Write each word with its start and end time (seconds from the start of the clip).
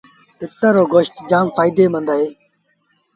تتر 0.37 0.71
رو 0.77 0.83
گوست 0.91 1.13
جآم 1.29 1.47
ڦآئيدي 1.55 1.85
مند 1.93 2.09
اهي۔ 2.13 2.27